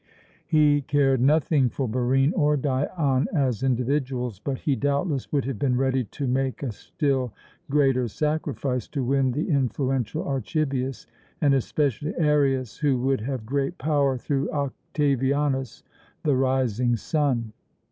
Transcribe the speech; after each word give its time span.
He 0.47 0.81
cared 0.81 1.21
nothing 1.21 1.69
for 1.69 1.87
Barine 1.87 2.33
or 2.35 2.57
Dion 2.57 3.27
as 3.35 3.61
individuals, 3.61 4.39
but 4.39 4.57
he 4.57 4.75
doubtless 4.75 5.31
would 5.31 5.45
have 5.45 5.59
been 5.59 5.77
ready 5.77 6.05
to 6.05 6.25
make 6.25 6.63
a 6.63 6.71
still 6.71 7.31
greater 7.69 8.07
sacrifice 8.07 8.87
to 8.87 9.03
win 9.03 9.31
the 9.31 9.47
influential 9.47 10.23
Archibius, 10.27 11.05
and 11.39 11.53
especially 11.53 12.15
Arius, 12.17 12.79
who 12.79 12.97
would 12.99 13.21
have 13.21 13.45
great 13.45 13.77
power 13.77 14.17
through 14.17 14.49
Octavianus, 14.49 15.83
the 16.23 16.35
rising 16.35 16.95
sun. 16.95 17.53